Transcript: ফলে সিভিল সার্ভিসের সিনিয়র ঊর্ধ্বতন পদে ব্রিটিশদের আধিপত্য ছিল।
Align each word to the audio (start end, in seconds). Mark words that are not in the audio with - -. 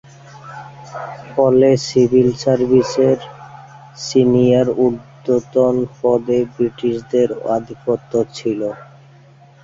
ফলে 1.31 1.69
সিভিল 1.87 2.29
সার্ভিসের 2.41 3.17
সিনিয়র 4.05 4.67
ঊর্ধ্বতন 4.79 5.75
পদে 5.97 6.39
ব্রিটিশদের 6.53 7.27
আধিপত্য 7.55 8.11
ছিল। 8.33 8.61